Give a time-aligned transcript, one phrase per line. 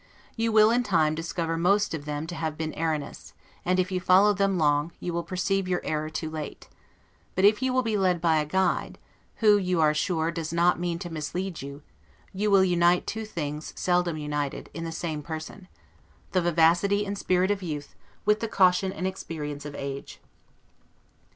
[0.35, 3.99] You will, in time, discover most of them to have been erroneous; and, if you
[4.01, 6.67] follow them long, you will perceive your error too late;
[7.35, 8.97] but if you will be led by a guide,
[9.45, 11.83] who, you are sure, does not mean to mislead you,
[12.33, 15.67] you will unite two things, seldom united, in the same person;
[16.31, 17.93] the vivacity and spirit of youth,
[18.25, 20.19] with the caution and experience of age.